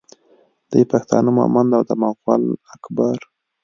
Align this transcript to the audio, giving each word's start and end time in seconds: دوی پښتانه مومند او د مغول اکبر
دوی 0.71 0.83
پښتانه 0.91 1.29
مومند 1.37 1.69
او 1.77 1.83
د 1.89 1.91
مغول 2.01 2.43
اکبر 2.73 3.17